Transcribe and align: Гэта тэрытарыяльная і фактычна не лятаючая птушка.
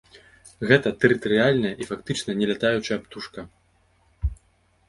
Гэта 0.69 0.91
тэрытарыяльная 1.03 1.73
і 1.85 1.87
фактычна 1.91 2.31
не 2.39 2.45
лятаючая 2.53 2.99
птушка. 3.05 3.49